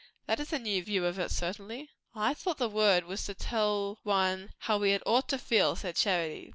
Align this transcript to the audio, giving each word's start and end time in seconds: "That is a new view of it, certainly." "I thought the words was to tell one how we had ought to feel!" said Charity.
"That 0.25 0.39
is 0.39 0.51
a 0.51 0.57
new 0.57 0.81
view 0.83 1.05
of 1.05 1.19
it, 1.19 1.29
certainly." 1.29 1.91
"I 2.15 2.33
thought 2.33 2.57
the 2.57 2.67
words 2.67 3.05
was 3.05 3.23
to 3.27 3.35
tell 3.35 3.99
one 4.01 4.49
how 4.61 4.79
we 4.79 4.89
had 4.93 5.03
ought 5.05 5.29
to 5.29 5.37
feel!" 5.37 5.75
said 5.75 5.95
Charity. 5.95 6.49